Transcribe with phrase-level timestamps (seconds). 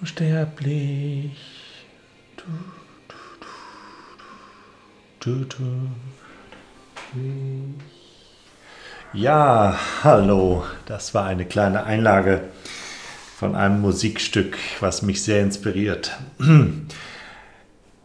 [0.00, 1.32] Unsterblich.
[2.36, 2.44] Du,
[5.20, 5.90] du, du.
[9.12, 10.64] Ja, hallo.
[10.86, 12.44] Das war eine kleine Einlage
[13.36, 16.16] von einem Musikstück, was mich sehr inspiriert.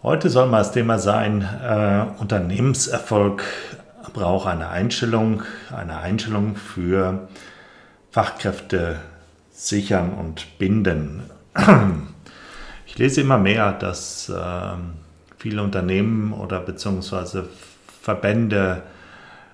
[0.03, 3.43] Heute soll mal das Thema sein, äh, Unternehmenserfolg
[4.13, 5.43] braucht eine Einstellung,
[5.75, 7.27] eine Einstellung für
[8.11, 8.99] Fachkräfte
[9.51, 11.29] sichern und binden.
[12.85, 14.77] Ich lese immer mehr, dass äh,
[15.37, 17.47] viele Unternehmen oder beziehungsweise
[18.01, 18.83] Verbände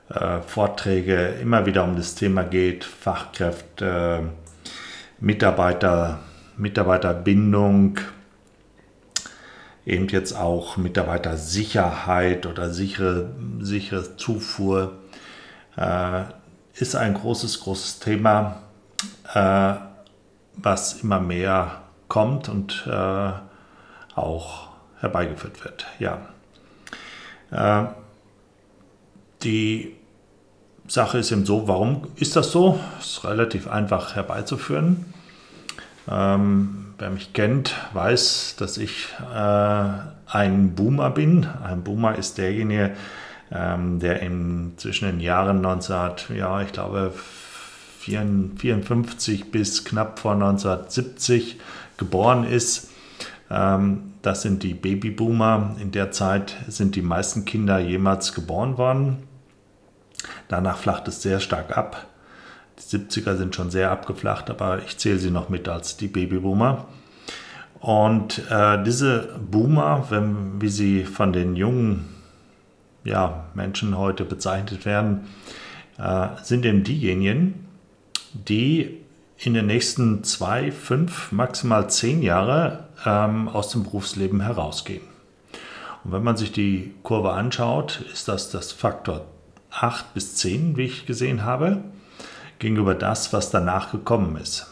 [0.10, 4.30] äh, Vorträge immer wieder um das Thema geht, Fachkräfte,
[5.20, 6.20] Mitarbeiter,
[6.58, 8.00] Mitarbeiterbindung,
[9.86, 14.98] eben jetzt auch Mitarbeitersicherheit oder sichere, sichere Zufuhr
[15.78, 16.24] äh,
[16.76, 18.64] ist ein großes, großes Thema,
[19.34, 19.74] äh,
[20.58, 21.81] was immer mehr
[22.12, 23.32] kommt und äh,
[24.16, 24.68] auch
[25.00, 25.86] herbeigeführt wird.
[25.98, 26.20] Ja.
[27.52, 27.88] Äh,
[29.44, 29.96] die
[30.90, 32.78] Sache ist eben so, warum ist das so?
[33.00, 35.06] Ist relativ einfach herbeizuführen.
[36.10, 39.90] Ähm, wer mich kennt, weiß, dass ich äh,
[40.28, 41.48] ein Boomer bin.
[41.64, 42.92] Ein Boomer ist derjenige,
[43.54, 47.14] ähm, der in, zwischen den Jahren 19, ja, ich glaube
[48.02, 51.58] 54 bis knapp vor 1970
[52.02, 52.90] geboren ist.
[53.52, 55.76] Ähm, das sind die Babyboomer.
[55.80, 59.18] In der Zeit sind die meisten Kinder jemals geboren worden.
[60.48, 62.08] Danach flacht es sehr stark ab.
[62.80, 66.86] Die 70er sind schon sehr abgeflacht, aber ich zähle sie noch mit als die Babyboomer.
[67.80, 72.10] Und äh, diese Boomer, wenn, wie sie von den jungen
[73.04, 75.28] ja, Menschen heute bezeichnet werden,
[76.00, 77.68] äh, sind eben diejenigen,
[78.34, 79.01] die
[79.44, 85.02] in den nächsten zwei, fünf, maximal zehn Jahre ähm, aus dem Berufsleben herausgehen.
[86.04, 89.26] Und wenn man sich die Kurve anschaut, ist das das Faktor
[89.72, 91.84] 8 bis 10, wie ich gesehen habe,
[92.60, 94.68] gegenüber das, was danach gekommen ist.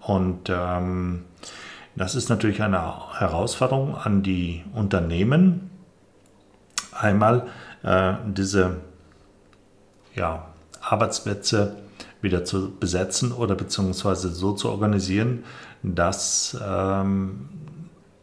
[0.00, 1.24] Und ähm,
[1.96, 5.70] das ist natürlich eine Herausforderung an die Unternehmen,
[6.92, 7.48] einmal
[7.82, 8.76] äh, diese
[10.14, 10.46] ja,
[10.80, 11.76] Arbeitsplätze
[12.24, 15.44] wieder zu besetzen oder beziehungsweise so zu organisieren,
[15.84, 17.48] dass ähm,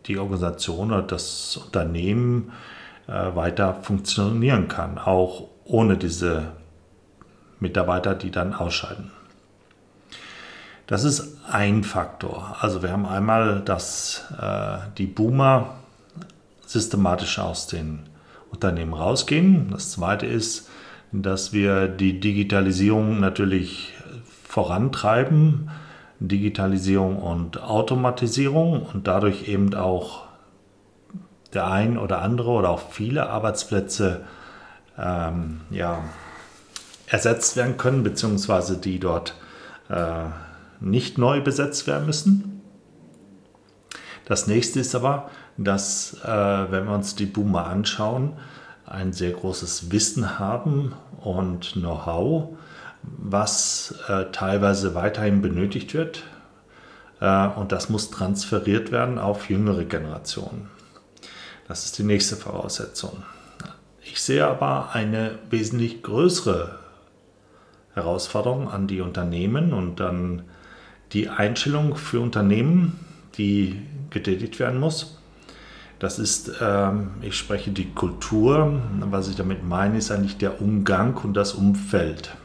[0.08, 2.52] die Organisation oder das Unternehmen
[3.08, 6.52] äh, weiter funktionieren kann, auch ohne diese
[7.62, 9.12] Mitarbeiter, die dann ausscheiden.
[10.88, 12.58] Das ist ein Faktor.
[12.60, 15.76] Also wir haben einmal, dass äh, die Boomer
[16.66, 18.10] systematisch aus den
[18.50, 19.70] Unternehmen rausgehen.
[19.72, 20.68] Das zweite ist,
[21.12, 23.94] dass wir die Digitalisierung natürlich
[24.44, 25.70] vorantreiben.
[26.20, 30.26] Digitalisierung und Automatisierung und dadurch eben auch
[31.54, 34.24] der ein oder andere oder auch viele Arbeitsplätze
[35.00, 36.04] ähm, ja,
[37.08, 39.36] ersetzt werden können, beziehungsweise die dort
[39.90, 40.26] äh,
[40.80, 42.62] nicht neu besetzt werden müssen.
[44.26, 46.28] Das nächste ist aber, dass, äh,
[46.72, 48.34] wenn wir uns die Boomer anschauen,
[48.92, 52.58] ein sehr großes Wissen haben und Know-how,
[53.04, 56.24] was äh, teilweise weiterhin benötigt wird.
[57.20, 60.70] Äh, und das muss transferiert werden auf jüngere Generationen.
[61.68, 63.24] Das ist die nächste Voraussetzung.
[64.04, 66.80] Ich sehe aber eine wesentlich größere
[67.94, 70.44] Herausforderung an die Unternehmen und an
[71.14, 73.00] die Einstellung für Unternehmen,
[73.38, 75.21] die getätigt werden muss.
[76.02, 78.82] Das ist, ähm, ich spreche die Kultur.
[79.02, 82.36] Was ich damit meine, ist eigentlich der Umgang und das Umfeld.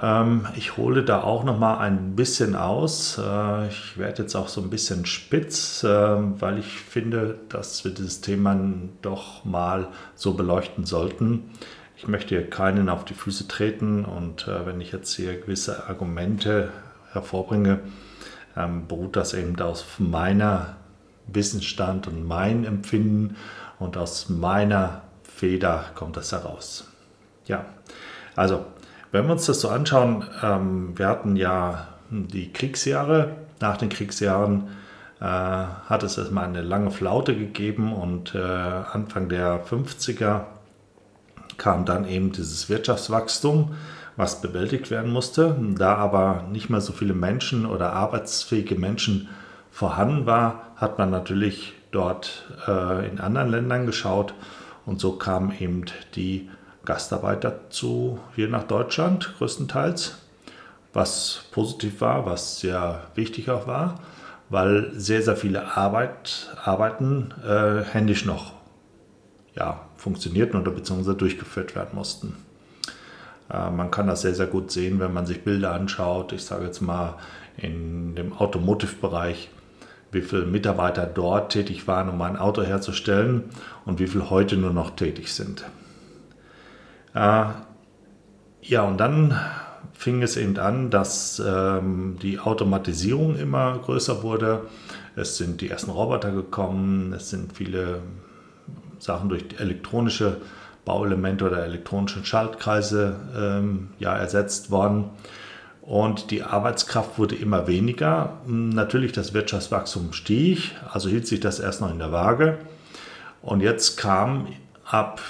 [0.00, 3.18] Ähm, ich hole da auch noch mal ein bisschen aus.
[3.18, 7.92] Äh, ich werde jetzt auch so ein bisschen spitz, äh, weil ich finde, dass wir
[7.92, 8.58] dieses Thema
[9.02, 11.50] doch mal so beleuchten sollten.
[11.98, 15.88] Ich möchte hier keinen auf die Füße treten und äh, wenn ich jetzt hier gewisse
[15.88, 16.70] Argumente
[17.12, 17.80] hervorbringe,
[18.56, 20.76] ähm, beruht das eben aus meiner
[21.26, 23.36] Wissensstand und mein Empfinden
[23.78, 26.88] und aus meiner Feder kommt das heraus.
[27.46, 27.64] Ja,
[28.36, 28.64] also
[29.12, 34.68] wenn wir uns das so anschauen, ähm, wir hatten ja die Kriegsjahre, nach den Kriegsjahren
[35.20, 40.42] äh, hat es erstmal eine lange Flaute gegeben und äh, Anfang der 50er
[41.56, 43.74] kam dann eben dieses Wirtschaftswachstum,
[44.16, 45.56] was bewältigt werden musste.
[45.78, 49.28] Da aber nicht mehr so viele Menschen oder arbeitsfähige Menschen
[49.74, 54.32] vorhanden war, hat man natürlich dort äh, in anderen Ländern geschaut
[54.86, 55.84] und so kamen eben
[56.14, 56.48] die
[56.84, 60.18] Gastarbeiter zu hier nach Deutschland größtenteils,
[60.92, 63.98] was positiv war, was sehr wichtig auch war,
[64.48, 68.52] weil sehr, sehr viele Arbeit, Arbeiten äh, händisch noch
[69.56, 72.36] ja, funktionierten oder beziehungsweise durchgeführt werden mussten.
[73.52, 76.32] Äh, man kann das sehr, sehr gut sehen, wenn man sich Bilder anschaut.
[76.32, 77.16] Ich sage jetzt mal
[77.56, 79.50] in dem Automotive-Bereich,
[80.14, 83.44] wie viele Mitarbeiter dort tätig waren, um ein Auto herzustellen
[83.84, 85.64] und wie viele heute nur noch tätig sind.
[87.14, 87.46] Äh,
[88.62, 89.38] ja, und dann
[89.92, 94.62] fing es eben an, dass ähm, die Automatisierung immer größer wurde.
[95.16, 98.00] Es sind die ersten Roboter gekommen, es sind viele
[98.98, 100.38] Sachen durch elektronische
[100.84, 105.10] Bauelemente oder elektronischen Schaltkreise ähm, ja, ersetzt worden.
[105.84, 108.38] Und die Arbeitskraft wurde immer weniger.
[108.46, 112.58] Natürlich das Wirtschaftswachstum stieg, also hielt sich das erst noch in der Waage.
[113.42, 114.48] Und jetzt kam
[114.86, 115.20] ab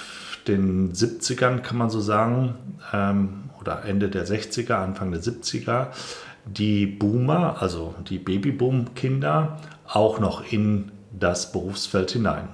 [0.47, 2.55] den 70ern, kann man so sagen,
[2.93, 5.87] ähm, oder Ende der 60er, Anfang der 70er,
[6.45, 12.47] die Boomer, also die Babyboom-Kinder, auch noch in das Berufsfeld hinein.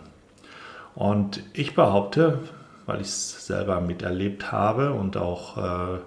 [0.95, 2.39] Und ich behaupte,
[2.87, 5.99] weil ich es selber miterlebt habe und auch äh,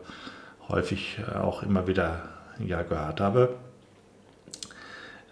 [0.68, 2.22] häufig äh, auch immer wieder
[2.58, 3.56] ja, gehört habe,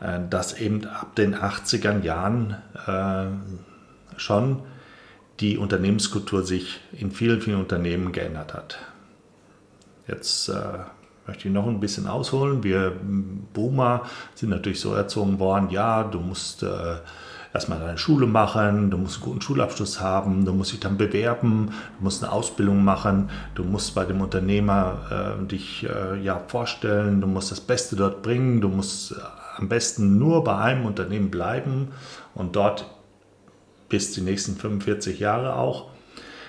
[0.00, 2.56] äh, dass eben ab den 80er Jahren
[2.86, 4.62] äh, schon
[5.40, 8.78] die Unternehmenskultur sich in vielen, vielen Unternehmen geändert hat.
[10.06, 10.78] Jetzt äh,
[11.26, 12.62] möchte ich noch ein bisschen ausholen.
[12.62, 12.92] Wir
[13.52, 14.02] Boomer
[14.34, 16.96] sind natürlich so erzogen worden, ja, du musst äh,
[17.54, 21.72] erstmal deine Schule machen, du musst einen guten Schulabschluss haben, du musst dich dann bewerben,
[21.98, 27.20] du musst eine Ausbildung machen, du musst bei dem Unternehmer äh, dich äh, ja, vorstellen,
[27.20, 29.16] du musst das Beste dort bringen, du musst äh,
[29.56, 31.88] am besten nur bei einem Unternehmen bleiben
[32.34, 32.86] und dort
[33.88, 35.90] bis die nächsten 45 Jahre auch.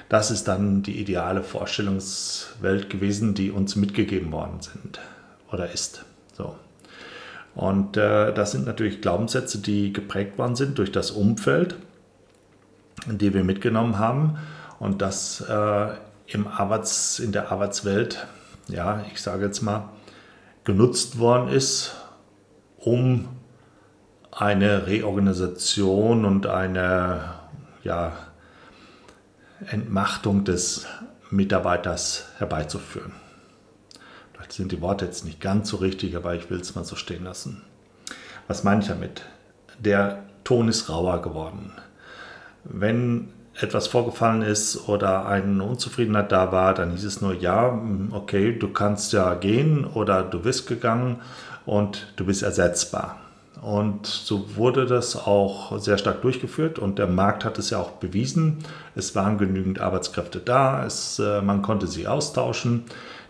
[0.07, 4.99] Das ist dann die ideale Vorstellungswelt gewesen, die uns mitgegeben worden sind
[5.51, 6.05] oder ist.
[6.37, 6.55] So.
[7.55, 11.75] Und äh, das sind natürlich Glaubenssätze, die geprägt worden sind durch das Umfeld,
[13.05, 14.37] die wir mitgenommen haben.
[14.79, 15.87] Und das äh,
[16.27, 18.27] im Arbeits-, in der Arbeitswelt,
[18.67, 19.89] ja, ich sage jetzt mal,
[20.63, 21.95] genutzt worden ist,
[22.77, 23.27] um
[24.31, 27.35] eine Reorganisation und eine
[27.83, 28.13] ja,
[29.69, 30.87] Entmachtung des
[31.29, 33.22] Mitarbeiters herbeizuführen
[34.51, 37.23] sind die Worte jetzt nicht ganz so richtig, aber ich will es mal so stehen
[37.23, 37.61] lassen.
[38.47, 39.23] Was meine ich damit?
[39.79, 41.71] Der Ton ist rauer geworden.
[42.63, 43.29] Wenn
[43.59, 47.79] etwas vorgefallen ist oder eine Unzufriedenheit da war, dann hieß es nur, ja,
[48.11, 51.21] okay, du kannst ja gehen oder du bist gegangen
[51.65, 53.19] und du bist ersetzbar.
[53.61, 57.91] Und so wurde das auch sehr stark durchgeführt und der Markt hat es ja auch
[57.91, 58.57] bewiesen.
[58.95, 62.83] Es waren genügend Arbeitskräfte da, es, äh, man konnte sie austauschen.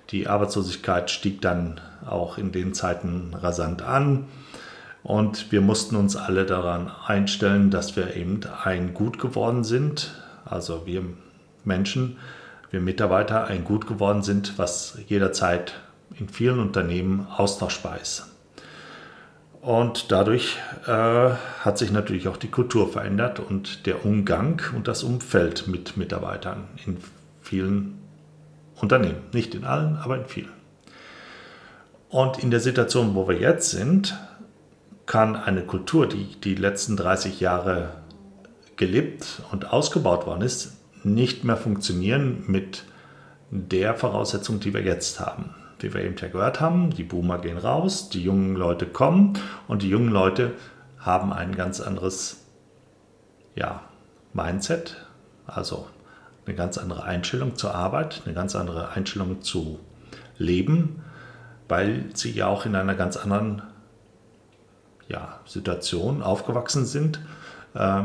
[0.10, 4.26] Die Arbeitslosigkeit stieg dann auch in den Zeiten rasant an.
[5.04, 10.14] Und wir mussten uns alle daran einstellen, dass wir eben ein Gut geworden sind,
[10.46, 11.04] also wir
[11.66, 12.18] Menschen,
[12.72, 15.74] wir Mitarbeiter ein Gut geworden sind, was jederzeit
[16.18, 18.28] in vielen Unternehmen austauschbar ist.
[19.62, 20.58] Und dadurch
[20.88, 25.96] äh, hat sich natürlich auch die Kultur verändert und der Umgang und das Umfeld mit
[25.96, 26.98] Mitarbeitern in
[27.42, 28.03] vielen
[28.84, 29.22] Unternehmen.
[29.32, 30.52] Nicht in allen, aber in vielen.
[32.10, 34.16] Und in der Situation, wo wir jetzt sind,
[35.06, 37.92] kann eine Kultur, die die letzten 30 Jahre
[38.76, 42.84] gelebt und ausgebaut worden ist, nicht mehr funktionieren mit
[43.52, 45.56] der Voraussetzung, die wir jetzt haben.
[45.80, 49.34] Wie wir eben ja gehört haben, die Boomer gehen raus, die jungen Leute kommen
[49.68, 50.52] und die jungen Leute
[51.00, 52.46] haben ein ganz anderes
[53.56, 53.82] ja,
[54.34, 55.06] Mindset,
[55.48, 55.88] also
[56.46, 59.80] eine ganz andere Einstellung zur Arbeit, eine ganz andere Einstellung zu
[60.38, 61.02] Leben,
[61.68, 63.62] weil sie ja auch in einer ganz anderen
[65.08, 67.20] ja, Situation aufgewachsen sind,
[67.76, 68.02] äh,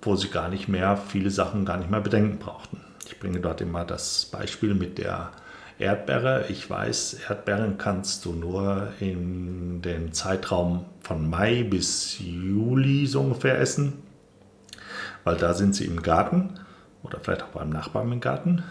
[0.00, 2.80] wo sie gar nicht mehr viele Sachen gar nicht mehr bedenken brauchten.
[3.06, 5.30] Ich bringe dort immer das Beispiel mit der
[5.78, 6.46] Erdbeere.
[6.48, 13.58] Ich weiß, Erdbeeren kannst du nur in den Zeitraum von Mai bis Juli so ungefähr
[13.58, 13.94] essen,
[15.24, 16.54] weil da sind sie im Garten
[17.02, 18.62] oder vielleicht auch beim Nachbarn im Garten.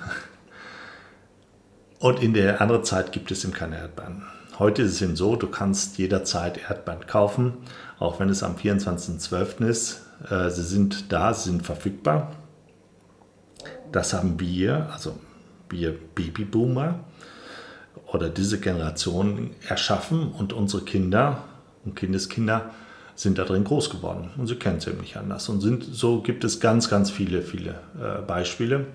[1.99, 4.23] Und in der anderen Zeit gibt es eben keine Erdbeeren.
[4.57, 7.53] Heute ist es eben so, du kannst jederzeit Erdbeeren kaufen,
[7.99, 9.65] auch wenn es am 24.12.
[9.65, 10.01] ist.
[10.29, 12.31] Äh, sie sind da, sie sind verfügbar.
[13.91, 15.19] Das haben wir, also
[15.69, 16.99] wir Babyboomer
[18.07, 21.43] oder diese Generation erschaffen und unsere Kinder
[21.85, 22.71] und Kindeskinder
[23.15, 25.47] sind da drin groß geworden und sie kennen es eben nicht anders.
[25.49, 28.87] Und sind, so gibt es ganz, ganz viele, viele äh, Beispiele.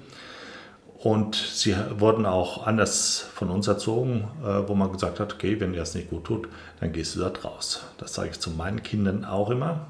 [0.99, 5.73] Und sie wurden auch anders von uns erzogen, äh, wo man gesagt hat, okay, wenn
[5.73, 6.49] dir das nicht gut tut,
[6.81, 7.85] dann gehst du dort raus.
[7.99, 9.87] Das sage ich zu meinen Kindern auch immer.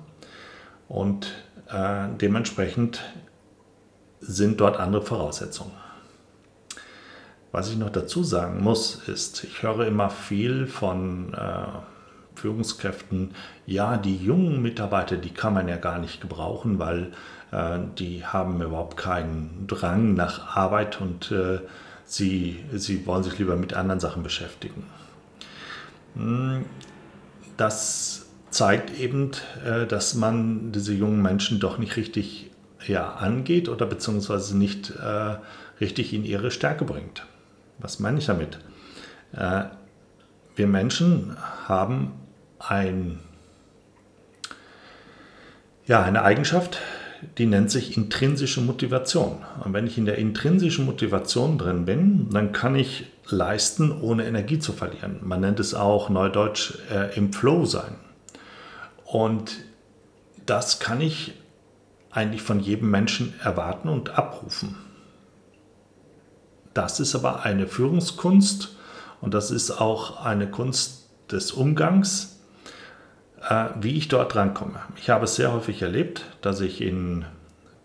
[0.89, 1.33] Und
[1.69, 3.01] äh, dementsprechend
[4.21, 5.73] sind dort andere Voraussetzungen.
[7.53, 11.67] Was ich noch dazu sagen muss, ist, ich höre immer viel von äh,
[12.37, 13.35] Führungskräften,
[13.67, 17.13] ja, die jungen Mitarbeiter, die kann man ja gar nicht gebrauchen, weil
[17.53, 21.61] äh, die haben überhaupt keinen Drang nach Arbeit und äh,
[22.05, 24.85] sie, sie wollen sich lieber mit anderen Sachen beschäftigen.
[26.15, 26.65] Hm,
[27.57, 29.33] das zeigt eben,
[29.65, 32.51] äh, dass man diese jungen Menschen doch nicht richtig
[32.87, 35.37] ja, angeht oder beziehungsweise nicht äh,
[35.81, 37.27] richtig in ihre Stärke bringt.
[37.79, 38.59] Was meine ich damit?
[39.33, 39.65] Äh,
[40.55, 41.37] wir Menschen
[41.69, 42.13] haben
[42.69, 43.19] ein,
[45.87, 46.79] ja, eine Eigenschaft,
[47.39, 49.39] die nennt sich intrinsische Motivation.
[49.65, 54.59] Und wenn ich in der intrinsischen Motivation drin bin, dann kann ich leisten, ohne Energie
[54.59, 55.19] zu verlieren.
[55.23, 57.97] Man nennt es auch neudeutsch äh, im Flow sein.
[59.05, 59.57] Und
[60.45, 61.35] das kann ich
[62.11, 64.77] eigentlich von jedem Menschen erwarten und abrufen.
[66.75, 68.77] Das ist aber eine Führungskunst
[69.21, 72.36] und das ist auch eine Kunst des Umgangs
[73.81, 74.81] wie ich dort rankomme.
[74.97, 77.27] Ich habe es sehr häufig erlebt, dass ich in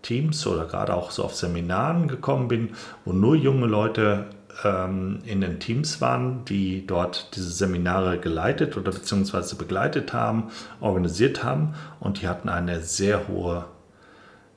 [0.01, 2.69] Teams oder gerade auch so auf Seminaren gekommen bin,
[3.05, 4.25] wo nur junge Leute
[4.63, 11.43] ähm, in den Teams waren, die dort diese Seminare geleitet oder beziehungsweise begleitet haben, organisiert
[11.43, 13.65] haben und die hatten eine sehr hohe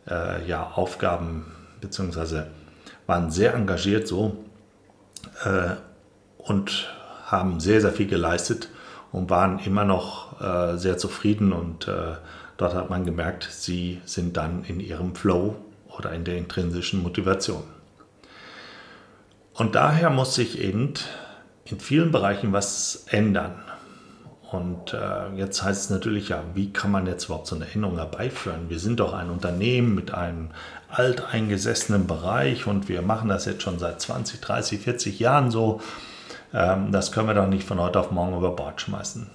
[0.08, 1.46] äh, ja, Aufgaben
[1.80, 2.48] beziehungsweise
[3.06, 4.44] waren sehr engagiert so
[5.44, 5.74] äh,
[6.38, 6.88] und
[7.26, 8.68] haben sehr, sehr viel geleistet
[9.14, 12.16] und waren immer noch äh, sehr zufrieden und äh,
[12.56, 15.54] dort hat man gemerkt, sie sind dann in ihrem Flow
[15.96, 17.62] oder in der intrinsischen Motivation.
[19.52, 20.94] Und daher muss sich eben
[21.64, 23.62] in vielen Bereichen was ändern.
[24.50, 27.98] Und äh, jetzt heißt es natürlich ja, wie kann man jetzt überhaupt so eine Änderung
[27.98, 28.68] herbeiführen?
[28.68, 30.50] Wir sind doch ein Unternehmen mit einem
[30.88, 35.80] alteingesessenen Bereich und wir machen das jetzt schon seit 20, 30, 40 Jahren so.
[36.54, 39.28] Ähm, das können wir doch nicht von heute auf morgen über Bord schmeißen.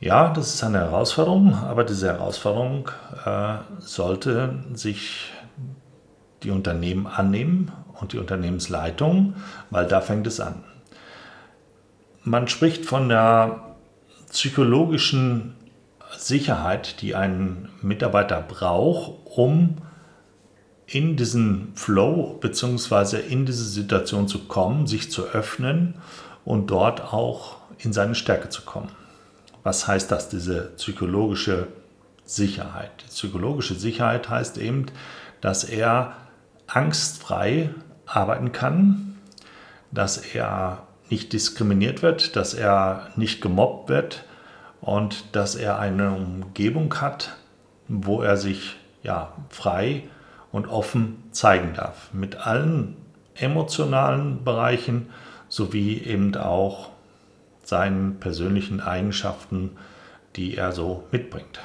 [0.00, 2.90] Ja, das ist eine Herausforderung, aber diese Herausforderung
[3.24, 5.32] äh, sollte sich
[6.42, 9.34] die Unternehmen annehmen und die Unternehmensleitung,
[9.70, 10.64] weil da fängt es an.
[12.24, 13.76] Man spricht von der
[14.30, 15.54] psychologischen
[16.18, 19.76] Sicherheit, die ein Mitarbeiter braucht, um
[20.86, 23.20] in diesen Flow bzw.
[23.20, 25.94] in diese Situation zu kommen, sich zu öffnen
[26.44, 28.90] und dort auch in seine Stärke zu kommen.
[29.62, 31.66] Was heißt das, diese psychologische
[32.24, 32.92] Sicherheit?
[33.02, 34.86] Die psychologische Sicherheit heißt eben,
[35.40, 36.12] dass er
[36.68, 37.70] angstfrei
[38.06, 39.18] arbeiten kann,
[39.90, 44.24] dass er nicht diskriminiert wird, dass er nicht gemobbt wird
[44.80, 47.36] und dass er eine Umgebung hat,
[47.88, 50.04] wo er sich ja, frei
[50.56, 52.08] und offen zeigen darf.
[52.14, 52.96] Mit allen
[53.34, 55.10] emotionalen Bereichen
[55.48, 56.90] sowie eben auch
[57.62, 59.72] seinen persönlichen Eigenschaften,
[60.34, 61.60] die er so mitbringt.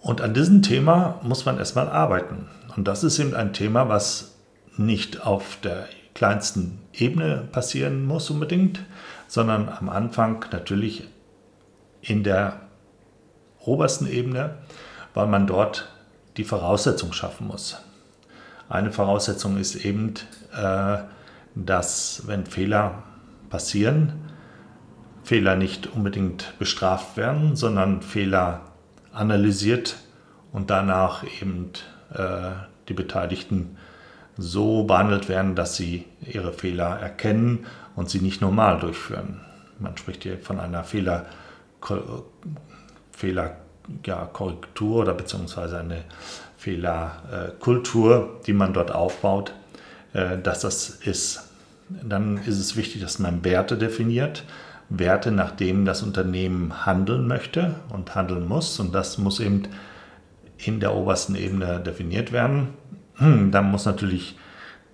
[0.00, 2.48] Und an diesem Thema muss man erstmal arbeiten.
[2.76, 4.36] Und das ist eben ein Thema, was
[4.76, 8.80] nicht auf der kleinsten Ebene passieren muss unbedingt,
[9.28, 11.08] sondern am Anfang natürlich
[12.00, 12.60] in der
[13.60, 14.56] obersten Ebene,
[15.12, 15.93] weil man dort
[16.36, 17.78] die Voraussetzung schaffen muss.
[18.68, 20.14] Eine Voraussetzung ist eben,
[20.56, 20.98] äh,
[21.54, 23.02] dass wenn Fehler
[23.50, 24.12] passieren,
[25.22, 28.62] Fehler nicht unbedingt bestraft werden, sondern Fehler
[29.12, 29.96] analysiert
[30.52, 31.70] und danach eben
[32.12, 32.50] äh,
[32.88, 33.76] die Beteiligten
[34.36, 39.40] so behandelt werden, dass sie ihre Fehler erkennen und sie nicht normal durchführen.
[39.78, 41.26] Man spricht hier von einer Fehler,
[43.12, 43.56] Fehler
[44.04, 46.04] ja, Korrektur oder beziehungsweise eine
[46.56, 49.52] Fehlerkultur, die man dort aufbaut,
[50.12, 51.50] äh, dass das ist.
[51.88, 54.44] Dann ist es wichtig, dass man Werte definiert.
[54.88, 58.78] Werte, nach denen das Unternehmen handeln möchte und handeln muss.
[58.80, 59.64] Und das muss eben
[60.58, 62.68] in der obersten Ebene definiert werden.
[63.16, 64.36] Hm, dann muss natürlich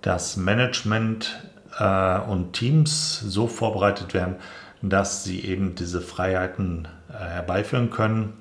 [0.01, 1.43] das Management
[1.77, 4.35] äh, und Teams so vorbereitet werden,
[4.81, 8.33] dass sie eben diese Freiheiten äh, herbeiführen können.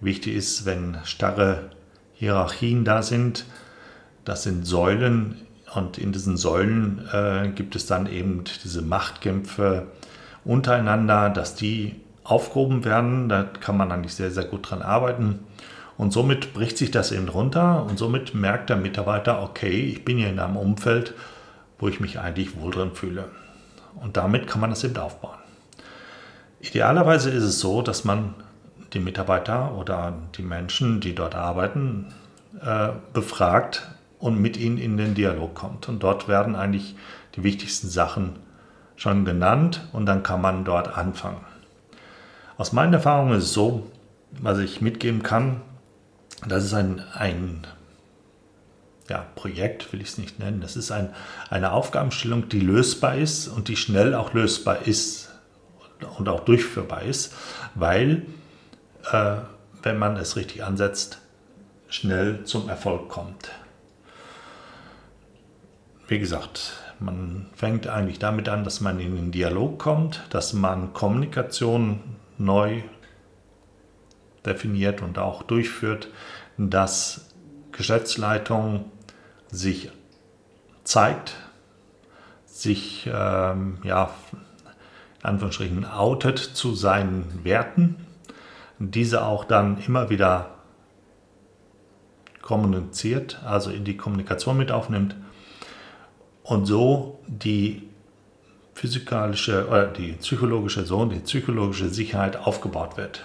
[0.00, 1.70] Wichtig ist, wenn starre
[2.14, 3.44] Hierarchien da sind,
[4.24, 5.36] das sind Säulen
[5.74, 9.88] und in diesen Säulen äh, gibt es dann eben diese Machtkämpfe
[10.44, 13.28] untereinander, dass die aufgehoben werden.
[13.28, 15.40] Da kann man eigentlich sehr, sehr gut dran arbeiten.
[15.96, 20.18] Und somit bricht sich das eben runter und somit merkt der Mitarbeiter, okay, ich bin
[20.18, 21.14] hier in einem Umfeld,
[21.78, 23.24] wo ich mich eigentlich wohl drin fühle.
[23.96, 25.38] Und damit kann man das eben aufbauen.
[26.60, 28.34] Idealerweise ist es so, dass man
[28.92, 32.14] die Mitarbeiter oder die Menschen, die dort arbeiten,
[32.60, 35.88] äh, befragt und mit ihnen in den Dialog kommt.
[35.88, 36.96] Und dort werden eigentlich
[37.36, 38.36] die wichtigsten Sachen
[38.96, 41.40] schon genannt und dann kann man dort anfangen.
[42.56, 43.88] Aus meinen Erfahrungen ist es so,
[44.32, 45.60] was ich mitgeben kann,
[46.46, 47.66] das ist ein, ein
[49.08, 50.60] ja, Projekt, will ich es nicht nennen.
[50.60, 51.10] Das ist ein,
[51.50, 55.30] eine Aufgabenstellung, die lösbar ist und die schnell auch lösbar ist
[56.18, 57.34] und auch durchführbar ist,
[57.74, 58.26] weil,
[59.12, 59.36] äh,
[59.82, 61.20] wenn man es richtig ansetzt,
[61.88, 63.50] schnell zum Erfolg kommt.
[66.06, 70.92] Wie gesagt, man fängt eigentlich damit an, dass man in den Dialog kommt, dass man
[70.92, 72.00] Kommunikation
[72.38, 72.82] neu
[74.44, 76.08] definiert und auch durchführt,
[76.56, 77.34] dass
[77.72, 78.90] Geschäftsleitung
[79.50, 79.90] sich
[80.84, 81.36] zeigt,
[82.46, 84.10] sich ähm, ja,
[85.20, 88.07] in Anführungsstrichen outet zu seinen Werten,
[88.78, 90.50] diese auch dann immer wieder
[92.42, 95.16] kommuniziert, also in die Kommunikation mit aufnimmt
[96.42, 97.82] und so die
[98.74, 103.24] physikalische oder die psychologische so die psychologische Sicherheit aufgebaut wird.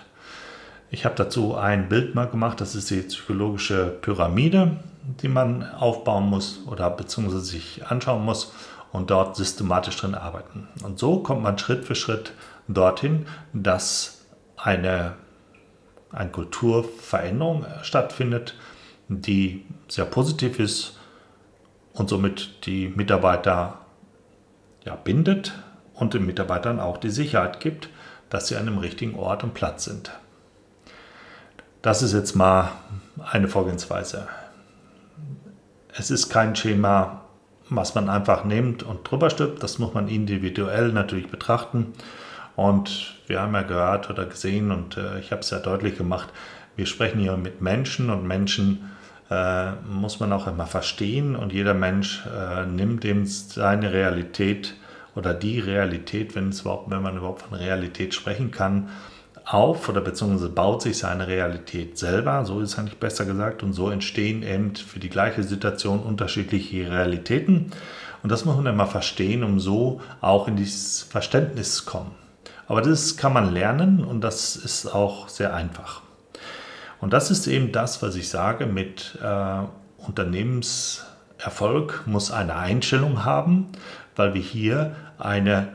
[0.90, 4.78] Ich habe dazu ein Bild mal gemacht, das ist die psychologische Pyramide,
[5.22, 8.54] die man aufbauen muss oder beziehungsweise sich anschauen muss
[8.92, 10.68] und dort systematisch drin arbeiten.
[10.84, 12.34] Und so kommt man Schritt für Schritt
[12.68, 15.14] dorthin, dass eine,
[16.14, 18.56] eine Kulturveränderung stattfindet,
[19.10, 20.98] die sehr positiv ist
[21.94, 23.80] und somit die Mitarbeiter
[24.86, 25.54] ja, bindet
[25.94, 27.90] und den Mitarbeitern auch die Sicherheit gibt,
[28.30, 30.12] dass sie an dem richtigen Ort und Platz sind.
[31.82, 32.72] Das ist jetzt mal
[33.32, 34.28] eine Vorgehensweise.
[35.96, 37.22] Es ist kein Schema,
[37.70, 39.62] was man einfach nimmt und drüber stülpt.
[39.62, 41.94] Das muss man individuell natürlich betrachten.
[42.56, 46.30] Und wir haben ja gehört oder gesehen, und äh, ich habe es ja deutlich gemacht,
[46.76, 48.92] wir sprechen hier mit Menschen und Menschen
[49.30, 54.76] äh, muss man auch immer verstehen und jeder Mensch äh, nimmt eben seine Realität
[55.16, 58.90] oder die Realität, wenn, es überhaupt, wenn man überhaupt von Realität sprechen kann,
[59.46, 63.90] auf oder beziehungsweise baut sich seine Realität selber, so ist eigentlich besser gesagt, und so
[63.90, 67.72] entstehen eben für die gleiche Situation unterschiedliche Realitäten.
[68.24, 72.23] Und das muss man immer verstehen, um so auch in dieses Verständnis zu kommen.
[72.68, 76.02] Aber das kann man lernen und das ist auch sehr einfach.
[77.02, 79.58] Und das ist eben das, was ich sage mit äh,
[79.98, 83.68] Unternehmenserfolg muss eine Einstellung haben,
[84.16, 85.68] weil wir hier eine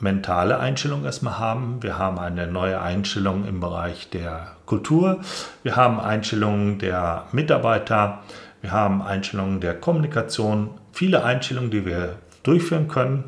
[0.00, 1.82] mentale Einstellung erstmal haben.
[1.82, 5.20] Wir haben eine neue Einstellung im Bereich der Kultur.
[5.62, 8.22] Wir haben Einstellungen der Mitarbeiter.
[8.60, 10.70] Wir haben Einstellungen der Kommunikation.
[10.92, 13.24] Viele Einstellungen, die wir durchführen können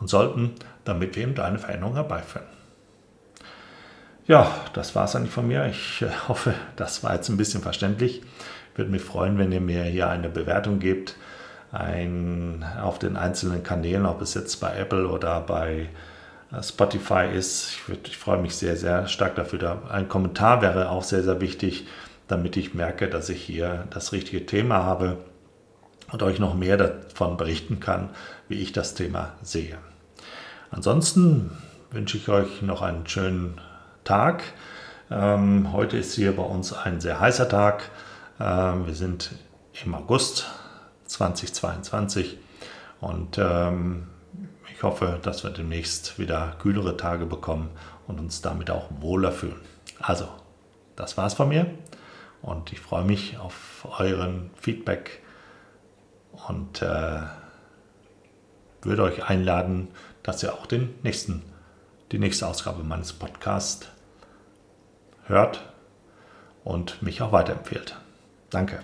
[0.00, 0.54] und sollten,
[0.88, 2.46] damit wir eben eine Veränderung herbeiführen.
[4.26, 5.66] Ja, das war es eigentlich von mir.
[5.66, 8.22] Ich äh, hoffe, das war jetzt ein bisschen verständlich.
[8.72, 11.16] Ich würde mich freuen, wenn ihr mir hier eine Bewertung gebt
[11.72, 15.88] ein, auf den einzelnen Kanälen, ob es jetzt bei Apple oder bei
[16.52, 17.70] äh, Spotify ist.
[17.72, 19.82] Ich, würd, ich freue mich sehr, sehr stark dafür.
[19.90, 21.86] Ein Kommentar wäre auch sehr, sehr wichtig,
[22.26, 25.18] damit ich merke, dass ich hier das richtige Thema habe
[26.12, 28.10] und euch noch mehr davon berichten kann,
[28.48, 29.78] wie ich das Thema sehe.
[30.70, 31.50] Ansonsten
[31.90, 33.60] wünsche ich euch noch einen schönen
[34.04, 34.42] Tag.
[35.10, 37.90] Ähm, heute ist hier bei uns ein sehr heißer Tag.
[38.38, 39.30] Ähm, wir sind
[39.84, 40.46] im August
[41.06, 42.38] 2022
[43.00, 44.08] und ähm,
[44.74, 47.70] ich hoffe, dass wir demnächst wieder kühlere Tage bekommen
[48.06, 49.60] und uns damit auch wohler fühlen.
[50.00, 50.28] Also,
[50.96, 51.66] das war's von mir
[52.42, 55.22] und ich freue mich auf euren Feedback
[56.46, 57.20] und äh,
[58.82, 59.88] würde euch einladen,
[60.28, 61.42] dass ihr auch den nächsten,
[62.12, 63.88] die nächste Ausgabe meines Podcasts
[65.24, 65.72] hört
[66.64, 67.96] und mich auch weiterempfehlt.
[68.50, 68.80] Danke.